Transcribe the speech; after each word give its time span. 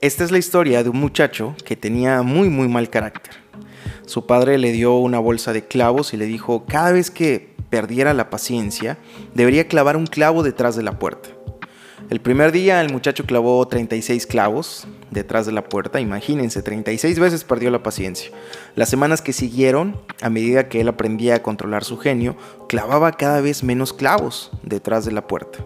Esta 0.00 0.22
es 0.22 0.30
la 0.30 0.38
historia 0.38 0.84
de 0.84 0.90
un 0.90 1.00
muchacho 1.00 1.56
que 1.64 1.74
tenía 1.74 2.22
muy 2.22 2.48
muy 2.48 2.68
mal 2.68 2.88
carácter. 2.88 3.34
Su 4.06 4.26
padre 4.26 4.56
le 4.56 4.70
dio 4.70 4.96
una 4.96 5.18
bolsa 5.18 5.52
de 5.52 5.66
clavos 5.66 6.14
y 6.14 6.16
le 6.16 6.26
dijo, 6.26 6.66
cada 6.66 6.92
vez 6.92 7.10
que 7.10 7.56
perdiera 7.68 8.14
la 8.14 8.30
paciencia, 8.30 8.96
debería 9.34 9.66
clavar 9.66 9.96
un 9.96 10.06
clavo 10.06 10.44
detrás 10.44 10.76
de 10.76 10.84
la 10.84 11.00
puerta. 11.00 11.30
El 12.10 12.20
primer 12.20 12.52
día 12.52 12.80
el 12.80 12.92
muchacho 12.92 13.24
clavó 13.26 13.66
36 13.66 14.28
clavos 14.28 14.86
detrás 15.10 15.46
de 15.46 15.52
la 15.52 15.64
puerta, 15.64 16.00
imagínense, 16.00 16.62
36 16.62 17.18
veces 17.18 17.44
perdió 17.44 17.70
la 17.70 17.82
paciencia. 17.82 18.30
Las 18.74 18.88
semanas 18.88 19.22
que 19.22 19.32
siguieron, 19.32 20.00
a 20.20 20.30
medida 20.30 20.68
que 20.68 20.80
él 20.80 20.88
aprendía 20.88 21.36
a 21.36 21.42
controlar 21.42 21.84
su 21.84 21.98
genio, 21.98 22.36
clavaba 22.68 23.12
cada 23.12 23.40
vez 23.40 23.62
menos 23.62 23.92
clavos 23.92 24.50
detrás 24.62 25.04
de 25.04 25.12
la 25.12 25.26
puerta. 25.26 25.58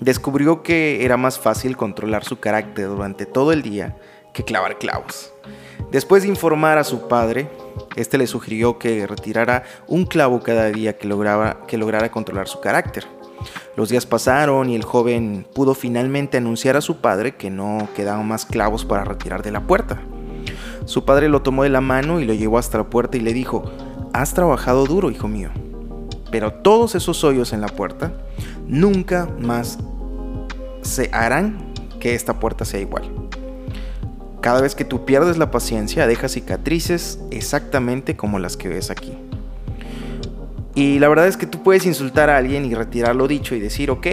Descubrió 0.00 0.62
que 0.62 1.04
era 1.04 1.16
más 1.16 1.38
fácil 1.38 1.76
controlar 1.76 2.24
su 2.24 2.38
carácter 2.38 2.88
durante 2.88 3.26
todo 3.26 3.52
el 3.52 3.62
día 3.62 3.96
que 4.32 4.44
clavar 4.44 4.78
clavos. 4.78 5.32
Después 5.90 6.22
de 6.22 6.28
informar 6.28 6.78
a 6.78 6.84
su 6.84 7.08
padre, 7.08 7.48
este 7.96 8.18
le 8.18 8.26
sugirió 8.26 8.78
que 8.78 9.06
retirara 9.06 9.64
un 9.86 10.04
clavo 10.04 10.40
cada 10.42 10.70
día 10.70 10.98
que, 10.98 11.08
que 11.66 11.78
lograra 11.78 12.10
controlar 12.10 12.46
su 12.46 12.60
carácter. 12.60 13.06
Los 13.76 13.88
días 13.88 14.06
pasaron 14.06 14.70
y 14.70 14.74
el 14.74 14.82
joven 14.82 15.46
pudo 15.54 15.74
finalmente 15.74 16.38
anunciar 16.38 16.76
a 16.76 16.80
su 16.80 16.96
padre 16.96 17.36
que 17.36 17.50
no 17.50 17.88
quedaban 17.94 18.26
más 18.26 18.44
clavos 18.44 18.84
para 18.84 19.04
retirar 19.04 19.42
de 19.42 19.52
la 19.52 19.66
puerta. 19.66 20.00
Su 20.84 21.04
padre 21.04 21.28
lo 21.28 21.42
tomó 21.42 21.62
de 21.62 21.68
la 21.68 21.80
mano 21.80 22.20
y 22.20 22.24
lo 22.24 22.34
llevó 22.34 22.58
hasta 22.58 22.78
la 22.78 22.90
puerta 22.90 23.16
y 23.16 23.20
le 23.20 23.32
dijo, 23.32 23.70
has 24.12 24.34
trabajado 24.34 24.86
duro, 24.86 25.10
hijo 25.10 25.28
mío, 25.28 25.50
pero 26.30 26.52
todos 26.52 26.94
esos 26.94 27.22
hoyos 27.24 27.52
en 27.52 27.60
la 27.60 27.68
puerta 27.68 28.12
nunca 28.66 29.28
más 29.38 29.78
se 30.82 31.10
harán 31.12 31.72
que 32.00 32.14
esta 32.14 32.40
puerta 32.40 32.64
sea 32.64 32.80
igual. 32.80 33.04
Cada 34.40 34.60
vez 34.60 34.74
que 34.74 34.84
tú 34.84 35.04
pierdes 35.04 35.36
la 35.36 35.50
paciencia, 35.50 36.06
dejas 36.06 36.32
cicatrices 36.32 37.18
exactamente 37.30 38.16
como 38.16 38.38
las 38.38 38.56
que 38.56 38.68
ves 38.68 38.90
aquí. 38.90 39.27
Y 40.78 41.00
la 41.00 41.08
verdad 41.08 41.26
es 41.26 41.36
que 41.36 41.48
tú 41.48 41.60
puedes 41.64 41.86
insultar 41.86 42.30
a 42.30 42.36
alguien 42.36 42.64
y 42.64 42.72
retirar 42.72 43.16
lo 43.16 43.26
dicho 43.26 43.56
y 43.56 43.58
decir, 43.58 43.90
ok, 43.90 44.06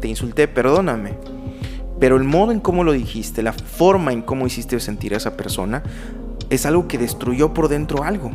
te 0.00 0.06
insulté, 0.06 0.46
perdóname. 0.46 1.14
Pero 1.98 2.16
el 2.16 2.22
modo 2.22 2.52
en 2.52 2.60
cómo 2.60 2.84
lo 2.84 2.92
dijiste, 2.92 3.42
la 3.42 3.52
forma 3.52 4.12
en 4.12 4.22
cómo 4.22 4.46
hiciste 4.46 4.78
sentir 4.78 5.12
a 5.12 5.16
esa 5.16 5.36
persona, 5.36 5.82
es 6.50 6.66
algo 6.66 6.86
que 6.86 6.98
destruyó 6.98 7.52
por 7.52 7.66
dentro 7.66 8.04
algo. 8.04 8.30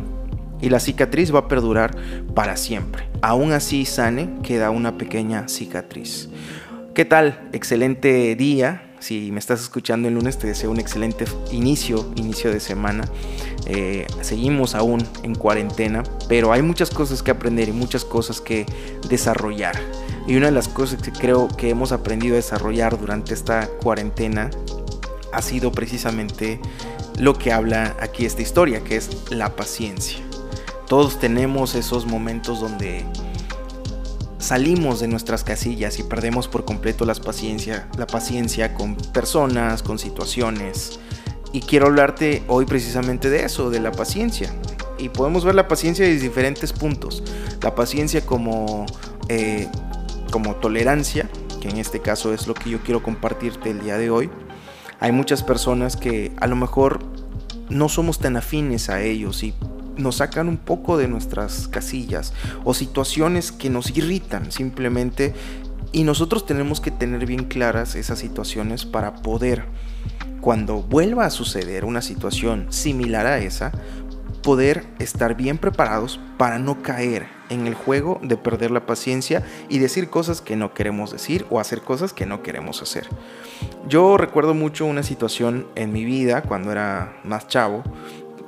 Y 0.60 0.72
la 0.72 0.82
cicatriz 0.82 1.34
va 1.34 1.40
a 1.40 1.48
perdurar 1.48 1.96
para 2.36 2.58
siempre. 2.58 3.08
Aún 3.22 3.54
así 3.54 3.86
sane, 3.86 4.30
queda 4.44 4.70
una 4.70 4.98
pequeña 4.98 5.48
cicatriz. 5.48 6.28
¿Qué 6.94 7.06
tal? 7.06 7.48
Excelente 7.54 8.36
día. 8.36 8.91
Si 9.02 9.32
me 9.32 9.40
estás 9.40 9.62
escuchando 9.62 10.08
el 10.08 10.14
lunes, 10.14 10.38
te 10.38 10.46
deseo 10.46 10.70
un 10.70 10.80
excelente 10.80 11.26
inicio, 11.52 12.14
inicio 12.16 12.52
de 12.52 12.60
semana. 12.60 13.04
Eh, 13.66 14.06
seguimos 14.22 14.76
aún 14.76 15.04
en 15.24 15.34
cuarentena, 15.34 16.04
pero 16.30 16.54
hay 16.54 16.62
muchas 16.62 16.92
cosas 16.92 17.24
que 17.24 17.32
aprender 17.32 17.68
y 17.68 17.72
muchas 17.72 18.06
cosas 18.06 18.40
que 18.40 18.68
desarrollar. 19.10 19.76
Y 20.28 20.36
una 20.36 20.46
de 20.46 20.52
las 20.52 20.68
cosas 20.68 21.02
que 21.02 21.12
creo 21.12 21.48
que 21.48 21.72
hemos 21.72 21.92
aprendido 21.92 22.36
a 22.36 22.38
desarrollar 22.38 23.00
durante 23.00 23.34
esta 23.34 23.68
cuarentena 23.82 24.52
ha 25.34 25.42
sido 25.42 25.72
precisamente 25.72 26.60
lo 27.18 27.34
que 27.34 27.52
habla 27.52 27.98
aquí 28.00 28.26
esta 28.26 28.44
historia, 28.44 28.84
que 28.84 28.98
es 28.98 29.32
la 29.32 29.56
paciencia. 29.56 30.20
Todos 30.88 31.20
tenemos 31.20 31.74
esos 31.74 32.06
momentos 32.06 32.60
donde 32.60 33.04
salimos 34.42 35.00
de 35.00 35.08
nuestras 35.08 35.44
casillas 35.44 36.00
y 36.00 36.04
perdemos 36.04 36.48
por 36.48 36.66
completo 36.66 37.06
la 37.06 37.14
paciencia, 37.14 37.88
la 37.98 38.08
paciencia 38.08 38.74
con 38.74 38.96
personas, 38.96 39.84
con 39.84 40.00
situaciones. 40.00 41.00
Y 41.54 41.62
quiero 41.62 41.88
hablarte 41.88 42.44
hoy 42.48 42.66
precisamente 42.66 43.30
de 43.30 43.46
eso, 43.46 43.70
de 43.70 43.80
la 43.80 43.92
paciencia. 43.92 44.52
Y 44.98 45.10
podemos 45.10 45.46
ver 45.46 45.56
la 45.56 45.68
paciencia 45.68 46.06
desde 46.06 46.24
diferentes 46.24 46.74
puntos. 46.74 47.24
La 47.62 47.76
paciencia 47.76 48.26
como, 48.26 48.86
eh, 49.30 49.68
como 50.32 50.56
tolerancia, 50.56 51.30
que 51.62 51.70
en 51.70 51.78
este 51.78 52.00
caso 52.00 52.34
es 52.34 52.48
lo 52.48 52.54
que 52.54 52.70
yo 52.70 52.82
quiero 52.82 53.04
compartirte 53.04 53.70
el 53.70 53.82
día 53.82 53.98
de 53.98 54.10
hoy. 54.10 54.30
Hay 55.00 55.12
muchas 55.12 55.44
personas 55.44 55.98
que 55.98 56.32
a 56.40 56.48
lo 56.48 56.56
mejor 56.56 57.00
no 57.70 57.90
somos 57.90 58.20
tan 58.20 58.38
afines 58.38 58.90
a 58.90 59.02
ellos 59.02 59.44
y 59.44 59.54
nos 60.02 60.18
sacan 60.18 60.50
un 60.50 60.58
poco 60.58 60.98
de 60.98 61.08
nuestras 61.08 61.68
casillas 61.68 62.34
o 62.64 62.74
situaciones 62.74 63.52
que 63.52 63.70
nos 63.70 63.96
irritan 63.96 64.52
simplemente 64.52 65.34
y 65.92 66.04
nosotros 66.04 66.46
tenemos 66.46 66.80
que 66.80 66.92
tener 66.92 67.26
bien 67.26 67.46
claras 67.46 67.96
esas 67.96 68.20
situaciones 68.20 68.86
para 68.86 69.16
poder, 69.16 69.66
cuando 70.40 70.82
vuelva 70.82 71.26
a 71.26 71.30
suceder 71.30 71.84
una 71.84 72.02
situación 72.02 72.68
similar 72.70 73.26
a 73.26 73.40
esa, 73.40 73.72
poder 74.42 74.86
estar 75.00 75.36
bien 75.36 75.58
preparados 75.58 76.20
para 76.38 76.60
no 76.60 76.82
caer 76.82 77.28
en 77.50 77.68
el 77.68 77.76
juego 77.76 78.20
de 78.24 78.38
perder 78.38 78.72
la 78.72 78.86
paciencia 78.86 79.44
y 79.70 79.80
decir 79.80 80.10
cosas 80.10 80.42
que 80.42 80.56
no 80.56 80.74
queremos 80.74 81.12
decir 81.12 81.46
o 81.50 81.60
hacer 81.60 81.82
cosas 81.82 82.14
que 82.14 82.26
no 82.26 82.42
queremos 82.42 82.82
hacer. 82.82 83.08
Yo 83.88 84.18
recuerdo 84.18 84.54
mucho 84.54 84.86
una 84.86 85.04
situación 85.04 85.68
en 85.76 85.92
mi 85.92 86.06
vida 86.06 86.42
cuando 86.42 86.72
era 86.72 87.20
más 87.24 87.48
chavo 87.48 87.84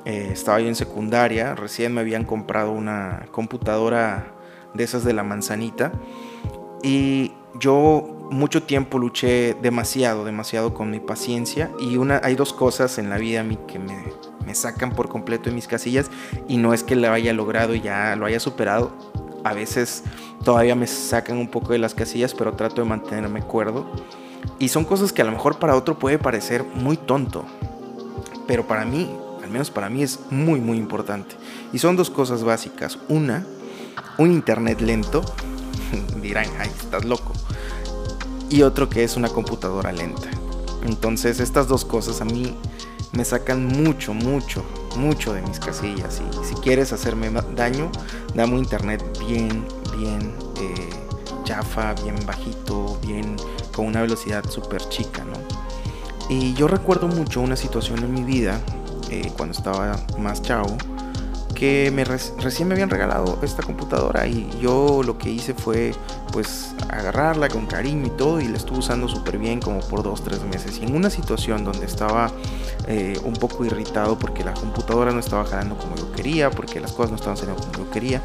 eh, 0.04 0.30
estaba 0.32 0.60
yo 0.60 0.68
en 0.68 0.74
secundaria, 0.74 1.54
recién 1.54 1.94
me 1.94 2.00
habían 2.00 2.24
comprado 2.24 2.72
una 2.72 3.26
computadora 3.30 4.32
de 4.74 4.84
esas 4.84 5.04
de 5.04 5.12
la 5.12 5.22
manzanita 5.22 5.92
y 6.82 7.32
yo 7.58 8.28
mucho 8.30 8.62
tiempo 8.62 8.98
luché 8.98 9.54
demasiado, 9.54 10.24
demasiado 10.24 10.74
con 10.74 10.90
mi 10.90 11.00
paciencia 11.00 11.70
y 11.78 11.96
una, 11.96 12.20
hay 12.22 12.34
dos 12.34 12.52
cosas 12.52 12.98
en 12.98 13.10
la 13.10 13.18
vida 13.18 13.40
a 13.40 13.44
mí 13.44 13.58
que 13.68 13.78
me, 13.78 13.96
me 14.46 14.54
sacan 14.54 14.90
por 14.92 15.08
completo 15.08 15.50
de 15.50 15.54
mis 15.54 15.68
casillas 15.68 16.10
y 16.48 16.56
no 16.56 16.74
es 16.74 16.82
que 16.82 16.96
lo 16.96 17.10
haya 17.12 17.32
logrado 17.32 17.74
y 17.74 17.80
ya 17.80 18.16
lo 18.16 18.26
haya 18.26 18.40
superado, 18.40 18.92
a 19.44 19.52
veces 19.52 20.02
todavía 20.42 20.74
me 20.74 20.86
sacan 20.86 21.36
un 21.36 21.48
poco 21.48 21.72
de 21.72 21.78
las 21.78 21.94
casillas, 21.94 22.34
pero 22.34 22.52
trato 22.54 22.82
de 22.82 22.88
mantenerme 22.88 23.42
cuerdo. 23.42 23.86
Y 24.58 24.68
son 24.68 24.84
cosas 24.84 25.12
que 25.12 25.22
a 25.22 25.24
lo 25.24 25.32
mejor 25.32 25.58
para 25.58 25.76
otro 25.76 25.98
puede 25.98 26.18
parecer 26.18 26.64
muy 26.74 26.96
tonto, 26.96 27.44
pero 28.46 28.66
para 28.66 28.84
mí 28.84 29.10
al 29.44 29.50
menos 29.50 29.70
para 29.70 29.90
mí 29.90 30.02
es 30.02 30.18
muy 30.30 30.58
muy 30.58 30.78
importante. 30.78 31.36
Y 31.72 31.78
son 31.78 31.96
dos 31.96 32.08
cosas 32.08 32.42
básicas. 32.42 32.98
Una, 33.08 33.46
un 34.16 34.32
internet 34.32 34.80
lento. 34.80 35.22
Dirán, 36.22 36.46
ay, 36.58 36.70
estás 36.74 37.04
loco. 37.04 37.32
Y 38.48 38.62
otro 38.62 38.88
que 38.88 39.04
es 39.04 39.16
una 39.16 39.28
computadora 39.28 39.92
lenta. 39.92 40.30
Entonces 40.84 41.40
estas 41.40 41.68
dos 41.68 41.84
cosas 41.84 42.22
a 42.22 42.24
mí 42.24 42.56
me 43.12 43.24
sacan 43.24 43.66
mucho, 43.66 44.14
mucho, 44.14 44.64
mucho 44.96 45.34
de 45.34 45.42
mis 45.42 45.60
casillas. 45.60 46.20
Y 46.20 46.44
si 46.46 46.54
quieres 46.54 46.94
hacerme 46.94 47.30
daño, 47.54 47.90
dame 48.34 48.54
un 48.54 48.60
internet 48.60 49.02
bien, 49.26 49.66
bien 49.98 50.34
eh, 50.58 50.90
chafa, 51.44 51.92
bien 52.02 52.16
bajito, 52.26 52.98
bien 53.06 53.36
con 53.74 53.86
una 53.86 54.00
velocidad 54.00 54.48
súper 54.48 54.88
chica, 54.88 55.22
¿no? 55.24 55.34
Y 56.30 56.54
yo 56.54 56.66
recuerdo 56.66 57.08
mucho 57.08 57.42
una 57.42 57.56
situación 57.56 57.98
en 57.98 58.14
mi 58.14 58.22
vida 58.22 58.58
eh, 59.10 59.32
cuando 59.36 59.56
estaba 59.56 59.96
más 60.18 60.42
chavo, 60.42 60.76
que 61.54 61.90
me 61.94 62.04
recién 62.04 62.68
me 62.68 62.74
habían 62.74 62.90
regalado 62.90 63.38
esta 63.42 63.62
computadora 63.62 64.26
y 64.26 64.50
yo 64.60 65.02
lo 65.04 65.16
que 65.18 65.30
hice 65.30 65.54
fue 65.54 65.94
pues 66.32 66.74
agarrarla 66.90 67.48
con 67.48 67.66
cariño 67.66 68.06
y 68.06 68.10
todo 68.10 68.40
y 68.40 68.48
la 68.48 68.56
estuve 68.56 68.80
usando 68.80 69.08
súper 69.08 69.38
bien 69.38 69.60
como 69.60 69.80
por 69.80 70.02
dos, 70.02 70.22
tres 70.24 70.42
meses. 70.42 70.78
Y 70.78 70.84
en 70.84 70.96
una 70.96 71.10
situación 71.10 71.64
donde 71.64 71.86
estaba 71.86 72.30
eh, 72.88 73.18
un 73.24 73.34
poco 73.34 73.64
irritado 73.64 74.18
porque 74.18 74.42
la 74.42 74.52
computadora 74.52 75.12
no 75.12 75.20
estaba 75.20 75.44
jalando 75.44 75.78
como 75.78 75.94
yo 75.96 76.10
quería, 76.12 76.50
porque 76.50 76.80
las 76.80 76.92
cosas 76.92 77.10
no 77.10 77.16
estaban 77.16 77.36
saliendo 77.36 77.62
como 77.62 77.84
yo 77.84 77.90
quería, 77.90 78.20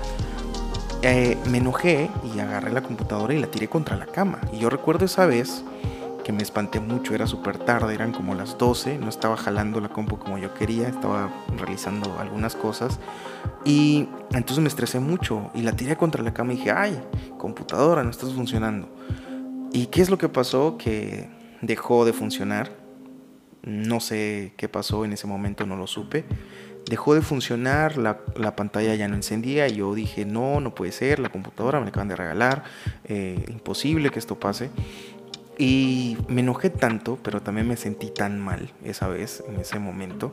eh, 1.01 1.37
me 1.49 1.59
enojé 1.59 2.09
y 2.35 2.39
agarré 2.39 2.73
la 2.73 2.81
computadora 2.81 3.33
y 3.33 3.39
la 3.39 3.47
tiré 3.47 3.69
contra 3.69 3.95
la 3.95 4.07
cama. 4.07 4.41
Y 4.51 4.57
yo 4.57 4.69
recuerdo 4.69 5.05
esa 5.05 5.25
vez 5.25 5.63
me 6.31 6.43
espanté 6.43 6.79
mucho, 6.79 7.15
era 7.15 7.27
súper 7.27 7.57
tarde, 7.57 7.93
eran 7.93 8.11
como 8.11 8.35
las 8.35 8.57
12, 8.57 8.97
no 8.97 9.09
estaba 9.09 9.37
jalando 9.37 9.79
la 9.79 9.89
compu 9.89 10.17
como 10.17 10.37
yo 10.37 10.53
quería, 10.53 10.87
estaba 10.87 11.29
realizando 11.57 12.17
algunas 12.19 12.55
cosas 12.55 12.99
y 13.65 14.07
entonces 14.31 14.59
me 14.59 14.67
estresé 14.67 14.99
mucho 14.99 15.51
y 15.53 15.61
la 15.61 15.73
tiré 15.73 15.95
contra 15.95 16.23
la 16.23 16.33
cama 16.33 16.53
y 16.53 16.57
dije, 16.57 16.71
ay, 16.71 16.99
computadora, 17.37 18.03
no 18.03 18.09
estás 18.09 18.33
funcionando. 18.33 18.89
¿Y 19.71 19.87
qué 19.87 20.01
es 20.01 20.09
lo 20.09 20.17
que 20.17 20.29
pasó? 20.29 20.77
Que 20.77 21.29
dejó 21.61 22.05
de 22.05 22.13
funcionar, 22.13 22.71
no 23.63 23.99
sé 23.99 24.53
qué 24.57 24.69
pasó 24.69 25.05
en 25.05 25.13
ese 25.13 25.27
momento, 25.27 25.65
no 25.65 25.75
lo 25.75 25.87
supe. 25.87 26.25
Dejó 26.89 27.13
de 27.13 27.21
funcionar, 27.21 27.97
la, 27.97 28.19
la 28.35 28.55
pantalla 28.55 28.95
ya 28.95 29.07
no 29.07 29.15
encendía 29.15 29.67
y 29.67 29.75
yo 29.75 29.93
dije, 29.93 30.25
no, 30.25 30.59
no 30.59 30.73
puede 30.73 30.91
ser, 30.91 31.19
la 31.19 31.29
computadora 31.29 31.79
me 31.79 31.85
la 31.85 31.89
acaban 31.89 32.07
de 32.07 32.15
regalar, 32.15 32.63
eh, 33.03 33.45
imposible 33.49 34.09
que 34.09 34.17
esto 34.17 34.39
pase. 34.39 34.71
Y 35.59 36.17
me 36.29 36.39
enojé 36.39 36.69
tanto, 36.69 37.19
pero 37.21 37.41
también 37.41 37.67
me 37.67 37.75
sentí 37.75 38.11
tan 38.11 38.39
mal 38.39 38.71
esa 38.85 39.09
vez, 39.09 39.43
en 39.45 39.59
ese 39.59 39.77
momento. 39.77 40.31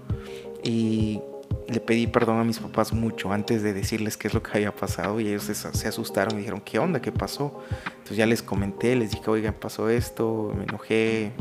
Y 0.62 1.20
le 1.68 1.80
pedí 1.80 2.06
perdón 2.06 2.38
a 2.38 2.44
mis 2.44 2.60
papás 2.60 2.92
mucho 2.92 3.32
antes 3.32 3.64
de 3.64 3.72
decirles 3.72 4.16
qué 4.16 4.28
es 4.28 4.34
lo 4.34 4.42
que 4.42 4.52
había 4.54 4.74
pasado 4.74 5.18
y 5.18 5.26
ellos 5.26 5.42
se, 5.42 5.88
asustaron 5.88 6.34
y 6.34 6.38
dijeron, 6.38 6.62
¿qué 6.64 6.78
onda? 6.78 7.00
¿Qué 7.00 7.10
pasó? 7.10 7.60
Entonces 7.88 8.16
ya 8.16 8.26
les 8.26 8.40
comenté, 8.40 8.94
les 8.94 9.10
dije, 9.10 9.28
oigan, 9.28 9.54
pasó 9.54 9.88
esto, 9.88 10.52
me 10.56 10.62
enojé 10.62 11.32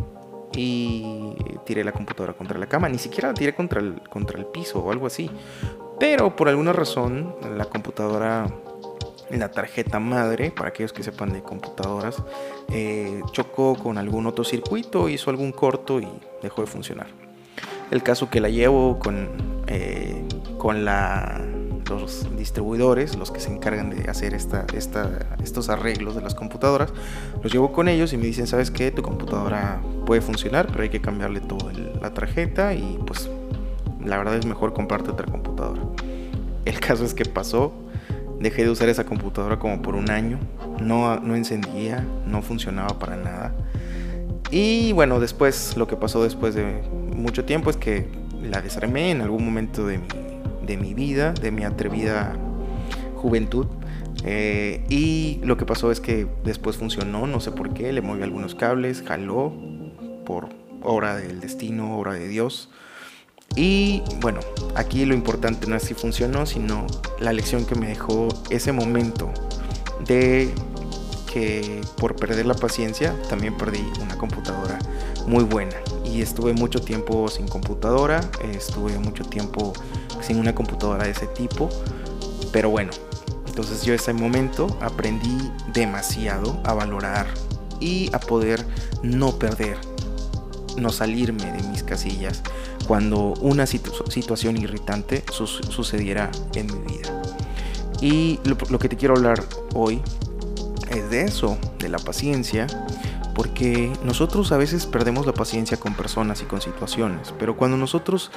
y 0.56 1.36
tiré 1.68 1.84
la 1.84 1.92
computadora 1.92 2.34
contra 2.34 2.58
la 2.58 2.68
cama. 2.68 2.90
Ni 2.90 2.98
siquiera 2.98 3.28
la 3.28 3.34
tiré 3.36 3.54
contra 3.54 3.82
el, 3.82 4.02
contra 4.10 4.40
el 4.40 4.48
piso 4.48 4.80
o 4.80 4.92
algo 4.92 5.06
así. 5.06 5.30
Pero 6.00 6.36
por 6.36 6.50
alguna 6.50 6.74
razón 6.74 7.36
la 7.56 7.66
computadora, 7.66 8.48
la 9.32 9.52
tarjeta 9.52 10.00
madre, 10.00 10.52
para 10.52 10.70
aquellos 10.70 10.94
que 10.94 11.04
sepan 11.04 11.34
de 11.34 11.42
computadoras, 11.42 12.18
eh, 12.70 13.22
chocó 13.32 13.76
con 13.76 13.98
algún 13.98 14.28
otro 14.28 14.44
circuito, 14.44 15.10
hizo 15.10 15.30
algún 15.30 15.52
corto 15.52 16.00
y 16.00 16.08
dejó 16.42 16.62
de 16.62 16.68
funcionar. 16.68 17.08
El 17.92 18.04
caso 18.04 18.30
que 18.30 18.42
la 18.42 18.50
llevo 18.50 19.00
con, 19.00 19.30
eh, 19.68 20.26
con 20.58 20.86
la 20.86 21.42
los 21.90 22.36
distribuidores, 22.38 23.16
los 23.16 23.32
que 23.32 23.40
se 23.40 23.52
encargan 23.54 23.90
de 23.90 24.10
hacer 24.10 24.34
esta, 24.34 24.66
estos 25.44 25.70
arreglos 25.70 26.16
de 26.16 26.22
las 26.22 26.36
computadoras, 26.36 26.92
los 27.44 27.52
llevo 27.52 27.72
con 27.72 27.88
ellos 27.88 28.14
y 28.14 28.18
me 28.18 28.26
dicen, 28.26 28.48
¿sabes 28.48 28.72
qué? 28.72 28.92
Tu 28.92 29.02
computadora 29.02 29.82
puede 30.06 30.22
funcionar, 30.22 30.68
pero 30.68 30.84
hay 30.84 30.90
que 30.90 31.02
cambiarle 31.02 31.42
toda 31.42 31.72
la 31.74 32.14
tarjeta 32.14 32.74
y 32.74 33.00
pues 33.06 33.30
la 34.04 34.18
verdad 34.18 34.36
es 34.36 34.46
mejor 34.46 34.74
comprarte 34.74 35.12
otra 35.12 35.28
computadora. 35.28 35.82
El 36.66 36.80
caso 36.80 37.06
es 37.06 37.14
que 37.14 37.26
pasó, 37.26 37.72
dejé 38.40 38.64
de 38.64 38.70
usar 38.70 38.90
esa 38.90 39.06
computadora 39.06 39.60
como 39.60 39.82
por 39.82 39.96
un 39.96 40.10
año, 40.10 40.40
no, 40.82 41.20
no 41.20 41.36
encendía, 41.36 42.06
no 42.28 42.42
funcionaba 42.42 43.00
para 43.00 43.16
nada. 43.16 43.56
Y 44.52 44.92
bueno, 44.94 45.20
después, 45.20 45.76
lo 45.78 45.88
que 45.88 45.96
pasó 45.96 46.24
después 46.24 46.56
de 46.56 46.82
mucho 47.16 47.46
tiempo 47.46 47.70
es 47.70 47.78
que 47.78 48.08
la 48.42 48.62
desarmé 48.62 49.12
en 49.12 49.22
algún 49.22 49.44
momento 49.44 49.88
de 49.88 49.98
mi 49.98 50.06
de 50.66 50.78
mi 50.78 50.94
vida, 50.94 51.34
de 51.34 51.52
mi 51.52 51.64
atrevida 51.64 52.36
juventud. 53.16 53.68
Eh, 54.24 54.84
y 54.90 55.40
lo 55.44 55.58
que 55.58 55.66
pasó 55.66 55.92
es 55.92 56.00
que 56.00 56.28
después 56.44 56.78
funcionó, 56.78 57.28
no 57.28 57.40
sé 57.40 57.52
por 57.52 57.74
qué, 57.74 57.94
le 57.94 58.02
moví 58.02 58.24
algunos 58.24 58.56
cables, 58.56 59.04
jaló 59.06 59.54
por 60.26 60.50
obra 60.82 61.16
del 61.16 61.40
destino, 61.40 61.98
obra 61.98 62.14
de 62.14 62.28
Dios. 62.28 62.70
Y 63.56 64.04
bueno, 64.20 64.40
aquí 64.76 65.06
lo 65.06 65.14
importante 65.14 65.68
no 65.68 65.76
es 65.76 65.84
si 65.84 65.94
funcionó, 65.94 66.46
sino 66.46 66.86
la 67.20 67.32
lección 67.32 67.66
que 67.66 67.76
me 67.76 67.88
dejó 67.88 68.28
ese 68.50 68.72
momento 68.72 69.32
de 70.06 70.54
que 71.32 71.82
por 71.98 72.16
perder 72.16 72.46
la 72.46 72.54
paciencia 72.54 73.16
también 73.30 73.58
perdí 73.58 73.84
una 74.02 74.18
computadora 74.18 74.80
muy 75.28 75.44
buena. 75.44 75.76
Y 76.04 76.22
estuve 76.22 76.54
mucho 76.54 76.82
tiempo 76.82 77.28
sin 77.30 77.48
computadora, 77.48 78.22
estuve 78.54 78.98
mucho 79.00 79.24
tiempo 79.24 79.74
sin 80.22 80.40
una 80.40 80.54
computadora 80.54 81.06
de 81.06 81.12
ese 81.12 81.28
tipo. 81.28 81.70
Pero 82.52 82.70
bueno, 82.70 82.92
entonces 83.48 83.84
yo 83.84 83.94
ese 83.94 84.14
momento 84.14 84.78
aprendí 84.82 85.52
demasiado 85.74 86.60
a 86.64 86.74
valorar 86.74 87.28
y 87.80 88.10
a 88.14 88.20
poder 88.20 88.66
no 89.02 89.38
perder, 89.38 89.78
no 90.78 90.90
salirme 90.90 91.52
de 91.52 91.64
mis 91.68 91.84
casillas 91.84 92.44
cuando 92.88 93.34
una 93.42 93.66
situación 93.66 94.58
irritante 94.58 95.24
sucediera 95.32 96.32
en 96.54 96.68
mi 96.68 96.94
vida. 96.94 97.22
Y 98.02 98.40
lo 98.46 98.80
que 98.80 98.90
te 98.90 98.98
quiero 98.98 99.16
hablar 99.16 99.44
hoy 99.74 100.02
es 100.90 101.10
de 101.10 101.24
eso, 101.24 101.58
de 101.80 101.90
la 101.90 101.98
paciencia, 101.98 102.68
porque 103.34 103.92
nosotros 104.04 104.52
a 104.52 104.58
veces 104.58 104.86
perdemos 104.86 105.26
la 105.26 105.34
paciencia 105.34 105.78
con 105.78 105.94
personas 105.94 106.42
y 106.42 106.46
con 106.46 106.62
situaciones, 106.62 107.34
pero 107.38 107.58
cuando 107.58 107.78
nosotros 107.78 108.32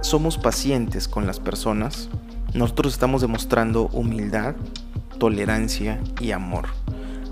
somos 0.00 0.38
pacientes 0.38 1.06
con 1.06 1.26
las 1.26 1.38
personas, 1.38 2.08
nosotros 2.54 2.94
estamos 2.94 3.20
demostrando 3.20 3.88
humildad, 3.92 4.54
tolerancia 5.18 6.00
y 6.18 6.30
amor 6.30 6.66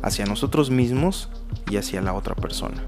hacia 0.02 0.26
nosotros 0.26 0.70
mismos 0.70 1.30
y 1.70 1.78
hacia 1.78 2.02
la 2.02 2.12
otra 2.12 2.34
persona. 2.34 2.84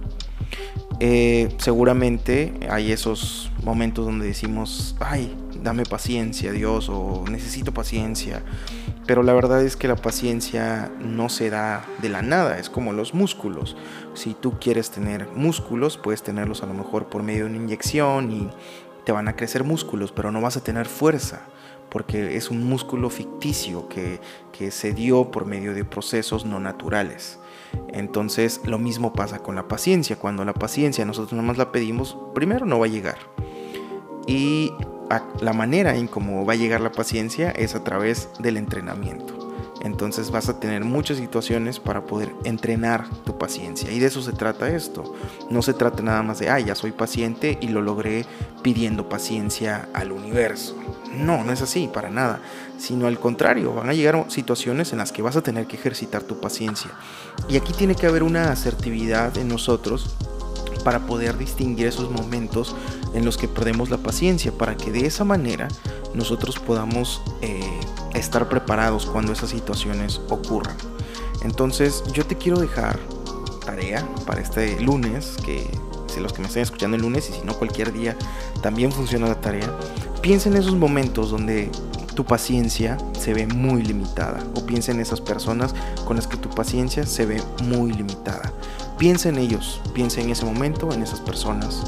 Eh, 1.01 1.55
seguramente 1.59 2.53
hay 2.69 2.93
esos 2.93 3.51
momentos 3.63 4.05
donde 4.05 4.27
decimos, 4.27 4.97
ay, 5.01 5.33
dame 5.63 5.85
paciencia 5.85 6.53
Dios 6.53 6.89
o 6.89 7.25
necesito 7.29 7.73
paciencia 7.73 8.43
pero 9.09 9.23
la 9.23 9.33
verdad 9.33 9.63
es 9.63 9.75
que 9.75 9.89
la 9.89 9.97
paciencia 9.97 10.93
no 11.01 11.31
se 11.31 11.49
da 11.49 11.83
de 12.03 12.11
la 12.11 12.21
nada, 12.21 12.59
es 12.59 12.69
como 12.69 12.93
los 12.93 13.15
músculos. 13.15 13.75
Si 14.13 14.35
tú 14.35 14.59
quieres 14.61 14.91
tener 14.91 15.27
músculos, 15.35 15.97
puedes 15.97 16.23
tenerlos 16.23 16.63
a 16.63 16.67
lo 16.67 16.75
mejor 16.75 17.07
por 17.07 17.23
medio 17.23 17.45
de 17.45 17.51
una 17.53 17.57
inyección 17.57 18.31
y 18.31 18.51
te 19.07 19.13
van 19.13 19.27
a 19.27 19.35
crecer 19.35 19.65
músculos, 19.65 20.13
pero 20.13 20.31
no 20.31 20.43
vas 20.43 20.59
a 20.59 20.63
tener 20.63 20.85
fuerza, 20.85 21.41
porque 21.89 22.37
es 22.37 22.51
un 22.51 22.69
músculo 22.69 23.09
ficticio 23.09 23.89
que, 23.89 24.21
que 24.53 24.71
se 24.71 24.93
dio 24.93 25.31
por 25.31 25.47
medio 25.47 25.73
de 25.73 25.87
procesos 25.87 26.45
no 26.45 26.61
naturales. 26.61 27.39
Entonces 27.89 28.61
lo 28.65 28.79
mismo 28.79 29.13
pasa 29.13 29.39
con 29.41 29.55
la 29.55 29.69
paciencia. 29.69 30.17
Cuando 30.17 30.45
la 30.45 30.55
paciencia 30.55 31.05
nosotros 31.05 31.33
nada 31.33 31.47
más 31.47 31.59
la 31.59 31.73
pedimos, 31.73 32.17
primero 32.35 32.67
no 32.67 32.79
va 32.79 32.87
a 32.87 32.91
llegar. 32.91 33.19
Y 34.27 34.73
la 35.41 35.53
manera 35.53 35.97
en 35.97 36.07
cómo 36.07 36.45
va 36.45 36.53
a 36.53 36.57
llegar 36.57 36.81
la 36.81 36.93
paciencia 36.93 37.51
es 37.51 37.75
a 37.75 37.85
través 37.85 38.29
del 38.39 38.57
entrenamiento. 38.57 39.38
Entonces 39.83 40.31
vas 40.31 40.49
a 40.49 40.59
tener 40.59 40.85
muchas 40.85 41.19
situaciones 41.19 41.79
para 41.79 42.03
poder 42.05 42.35
entrenar 42.45 43.09
tu 43.25 43.39
paciencia. 43.39 43.91
Y 43.93 44.01
de 44.01 44.07
eso 44.07 44.23
se 44.23 44.33
trata 44.33 44.69
esto. 44.69 45.15
No 45.51 45.63
se 45.63 45.75
trata 45.75 46.03
nada 46.03 46.23
más 46.23 46.39
de, 46.39 46.51
ah, 46.51 46.59
ya 46.59 46.75
soy 46.75 46.93
paciente 46.93 47.59
y 47.61 47.69
lo 47.69 47.81
logré 47.81 48.27
pidiendo 48.63 49.09
paciencia 49.09 49.89
al 49.95 50.13
universo. 50.13 50.77
No, 51.17 51.45
no 51.45 51.53
es 51.53 51.63
así, 51.63 51.89
para 51.93 52.11
nada. 52.11 52.41
Sino 52.79 53.07
al 53.07 53.19
contrario, 53.19 53.75
van 53.75 53.89
a 53.89 53.95
llegar 53.95 54.27
situaciones 54.29 54.93
en 54.93 54.99
las 54.99 55.13
que 55.13 55.23
vas 55.23 55.37
a 55.37 55.43
tener 55.43 55.67
que 55.67 55.77
ejercitar 55.77 56.23
tu 56.23 56.41
paciencia. 56.41 56.91
Y 57.49 57.57
aquí 57.57 57.73
tiene 57.73 57.95
que 57.95 58.07
haber 58.07 58.23
una 58.23 58.51
asertividad 58.51 59.37
en 59.39 59.49
nosotros 59.49 60.17
para 60.85 61.07
poder 61.07 61.37
distinguir 61.37 61.87
esos 61.87 62.11
momentos 62.11 62.75
en 63.15 63.25
los 63.25 63.37
que 63.37 63.49
perdemos 63.49 63.91
la 63.91 63.99
paciencia, 63.99 64.53
para 64.53 64.77
que 64.77 64.93
de 64.93 65.07
esa 65.07 65.25
manera 65.25 65.69
nosotros 66.15 66.59
podamos 66.59 67.23
eh, 67.43 67.61
estar 68.19 68.49
preparados 68.49 69.07
cuando 69.07 69.33
esas 69.33 69.51
situaciones 69.51 70.21
ocurran. 70.29 70.77
Entonces 71.43 72.03
yo 72.13 72.27
te 72.27 72.37
quiero 72.37 72.59
dejar 72.59 72.99
tarea 73.65 74.07
para 74.27 74.41
este 74.41 74.81
lunes, 74.81 75.37
que 75.45 75.69
si 76.13 76.21
los 76.21 76.33
que 76.33 76.41
me 76.41 76.49
están 76.49 76.63
escuchando 76.63 76.97
el 76.97 77.03
lunes 77.03 77.29
y 77.31 77.33
si 77.35 77.43
no 77.45 77.55
cualquier 77.55 77.93
día 77.93 78.17
también 78.63 78.91
funciona 78.93 79.29
la 79.29 79.41
tarea, 79.41 79.71
piensa 80.21 80.49
en 80.49 80.57
esos 80.57 80.75
momentos 80.75 81.31
donde 81.31 81.71
tu 82.15 82.25
paciencia 82.25 82.99
se 83.17 83.33
ve 83.33 83.47
muy 83.47 83.83
limitada 83.83 84.43
o 84.55 84.67
piensa 84.67 84.91
en 84.91 85.01
esas 85.01 85.21
personas 85.21 85.75
con 86.05 86.17
las 86.17 86.27
que 86.27 86.37
tu 86.37 86.51
paciencia 86.51 87.07
se 87.07 87.27
ve 87.27 87.41
muy 87.63 87.93
limitada. 87.93 88.53
Piensa 88.99 89.29
en 89.29 89.39
ellos, 89.39 89.81
piensa 89.95 90.21
en 90.21 90.31
ese 90.31 90.45
momento, 90.45 90.93
en 90.93 91.03
esas 91.03 91.21
personas 91.21 91.85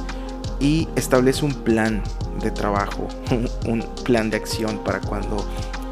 y 0.61 0.87
establece 0.95 1.45
un 1.45 1.55
plan 1.55 2.03
de 2.41 2.51
trabajo, 2.51 3.09
un 3.67 3.83
plan 4.05 4.31
de 4.31 4.37
acción 4.37 4.79
para 4.85 5.01
cuando 5.01 5.45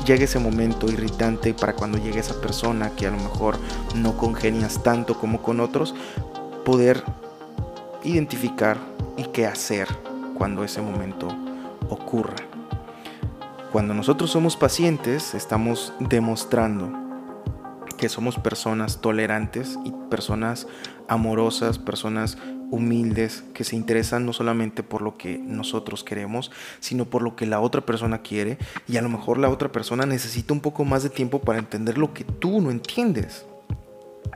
llegue 0.09 0.25
ese 0.25 0.39
momento 0.39 0.91
irritante, 0.91 1.53
para 1.53 1.75
cuando 1.75 1.99
llegue 1.99 2.19
esa 2.19 2.41
persona 2.41 2.91
que 2.97 3.07
a 3.07 3.11
lo 3.11 3.19
mejor 3.19 3.59
no 3.95 4.17
congenias 4.17 4.83
tanto 4.83 5.19
como 5.19 5.43
con 5.43 5.61
otros, 5.61 5.95
poder 6.65 7.05
identificar 8.03 8.79
y 9.19 9.25
qué 9.25 9.47
hacer 9.47 9.87
cuando 10.39 10.65
ese 10.65 10.81
momento 10.81 11.29
ocurra. 11.91 12.37
Cuando 13.71 13.93
nosotros 13.93 14.31
somos 14.31 14.57
pacientes, 14.57 15.35
estamos 15.35 15.93
demostrando 16.01 16.91
que 17.99 18.09
somos 18.09 18.39
personas 18.39 19.03
tolerantes 19.03 19.79
y 19.85 19.93
personas 20.09 20.67
amorosas, 21.07 21.79
personas 21.79 22.39
humildes, 22.71 23.45
que 23.55 23.65
se 23.65 23.77
interesan 23.77 24.27
no 24.27 24.33
solamente 24.33 24.83
por 24.83 25.03
lo 25.03 25.17
que 25.17 25.39
nosotros 25.39 26.05
queremos, 26.05 26.51
sino 26.81 27.07
por 27.07 27.23
lo 27.23 27.37
que 27.37 27.47
la 27.47 27.61
otra 27.61 27.81
persona 27.81 28.23
quiere. 28.23 28.59
Y 28.87 28.97
a 28.97 29.03
lo 29.03 29.09
mejor 29.09 29.39
la 29.39 29.51
otra 29.51 29.71
persona 29.73 30.07
necesita 30.07 30.53
un 30.53 30.61
poco 30.61 30.85
más 30.85 31.03
de 31.03 31.11
tiempo 31.11 31.41
para 31.41 31.59
entender 31.59 31.99
lo 31.99 32.13
que 32.13 32.25
tú 32.25 32.61
no 32.61 32.71
entiendes. 32.71 33.47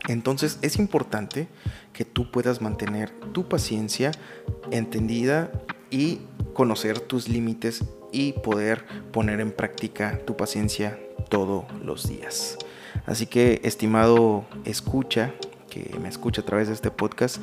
Entonces 0.09 0.59
es 0.63 0.77
importante 0.77 1.49
que 1.93 2.05
tú 2.05 2.31
puedas 2.31 2.61
mantener 2.61 3.11
tu 3.33 3.49
paciencia 3.49 4.11
entendida 4.71 5.51
y 5.91 6.21
conocer 6.55 7.01
tus 7.01 7.29
límites 7.29 7.85
y 8.13 8.33
poder 8.33 8.85
poner 9.13 9.41
en 9.41 9.53
práctica 9.53 10.19
tu 10.25 10.37
paciencia 10.37 10.99
todos 11.29 11.65
los 11.83 12.09
días. 12.09 12.59
Así 13.07 13.27
que, 13.27 13.61
estimado 13.65 14.45
escucha, 14.65 15.35
que 15.73 15.99
me 15.99 16.09
escucha 16.11 16.43
a 16.43 16.45
través 16.45 16.69
de 16.69 16.75
este 16.75 16.91
podcast, 16.91 17.39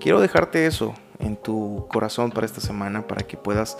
quiero 0.00 0.18
dejarte 0.18 0.64
eso 0.64 0.94
en 1.18 1.36
tu 1.36 1.86
corazón 1.90 2.30
para 2.30 2.46
esta 2.46 2.62
semana 2.62 3.06
para 3.06 3.26
que 3.26 3.36
puedas 3.36 3.76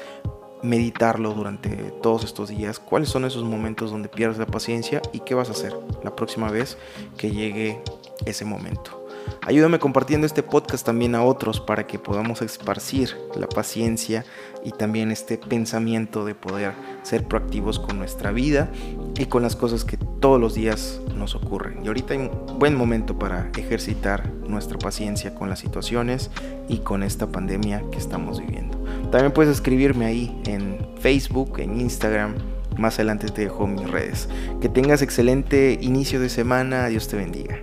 meditarlo 0.62 1.32
durante 1.32 1.70
todos 2.02 2.24
estos 2.24 2.50
días. 2.50 2.78
¿Cuáles 2.78 3.08
son 3.08 3.24
esos 3.24 3.44
momentos 3.44 3.90
donde 3.90 4.10
pierdes 4.10 4.38
la 4.38 4.46
paciencia 4.46 5.00
y 5.14 5.20
qué 5.20 5.34
vas 5.34 5.48
a 5.48 5.52
hacer 5.52 5.74
la 6.02 6.14
próxima 6.14 6.50
vez 6.50 6.76
que 7.16 7.30
llegue 7.30 7.80
ese 8.26 8.44
momento? 8.44 9.06
Ayúdame 9.40 9.78
compartiendo 9.78 10.26
este 10.26 10.42
podcast 10.42 10.84
también 10.84 11.14
a 11.14 11.22
otros 11.22 11.60
para 11.60 11.86
que 11.86 11.98
podamos 11.98 12.42
esparcir 12.42 13.16
la 13.36 13.46
paciencia 13.46 14.24
y 14.64 14.70
también 14.70 15.10
este 15.10 15.38
pensamiento 15.38 16.24
de 16.24 16.34
poder 16.34 16.72
ser 17.02 17.24
proactivos 17.24 17.78
con 17.78 17.98
nuestra 17.98 18.32
vida 18.32 18.70
y 19.18 19.26
con 19.26 19.42
las 19.42 19.56
cosas 19.56 19.84
que 19.84 19.93
todos 20.24 20.40
los 20.40 20.54
días 20.54 21.02
nos 21.18 21.34
ocurren. 21.34 21.84
Y 21.84 21.88
ahorita 21.88 22.14
hay 22.14 22.20
un 22.20 22.58
buen 22.58 22.74
momento 22.74 23.18
para 23.18 23.50
ejercitar 23.58 24.32
nuestra 24.48 24.78
paciencia 24.78 25.34
con 25.34 25.50
las 25.50 25.58
situaciones 25.58 26.30
y 26.66 26.78
con 26.78 27.02
esta 27.02 27.26
pandemia 27.26 27.82
que 27.92 27.98
estamos 27.98 28.40
viviendo. 28.40 28.82
También 29.10 29.32
puedes 29.32 29.52
escribirme 29.52 30.06
ahí 30.06 30.40
en 30.46 30.78
Facebook, 30.98 31.58
en 31.58 31.78
Instagram. 31.78 32.36
Más 32.78 32.94
adelante 32.94 33.28
te 33.28 33.42
dejo 33.42 33.66
mis 33.66 33.90
redes. 33.90 34.30
Que 34.62 34.70
tengas 34.70 35.02
excelente 35.02 35.78
inicio 35.82 36.18
de 36.20 36.30
semana. 36.30 36.86
Dios 36.86 37.06
te 37.06 37.18
bendiga. 37.18 37.58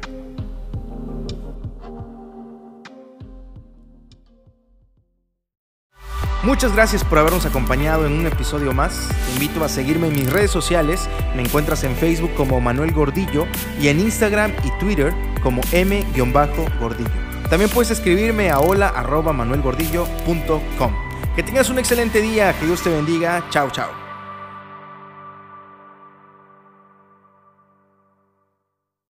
Muchas 6.43 6.73
gracias 6.73 7.03
por 7.03 7.19
habernos 7.19 7.45
acompañado 7.45 8.07
en 8.07 8.13
un 8.13 8.25
episodio 8.25 8.73
más. 8.73 9.09
Te 9.27 9.33
invito 9.33 9.63
a 9.63 9.69
seguirme 9.69 10.07
en 10.07 10.13
mis 10.13 10.27
redes 10.27 10.49
sociales. 10.49 11.07
Me 11.35 11.43
encuentras 11.43 11.83
en 11.83 11.95
Facebook 11.95 12.33
como 12.33 12.59
Manuel 12.59 12.93
Gordillo 12.93 13.45
y 13.79 13.89
en 13.89 13.99
Instagram 13.99 14.51
y 14.63 14.71
Twitter 14.79 15.13
como 15.43 15.61
M-Gordillo. 15.71 17.11
También 17.47 17.69
puedes 17.69 17.91
escribirme 17.91 18.49
a 18.49 18.59
hola@manuelgordillo.com. 18.59 20.93
Que 21.35 21.43
tengas 21.43 21.69
un 21.69 21.77
excelente 21.77 22.21
día, 22.21 22.57
que 22.59 22.65
Dios 22.65 22.81
te 22.81 22.89
bendiga. 22.89 23.45
Chao, 23.51 23.69
chao. 23.69 24.10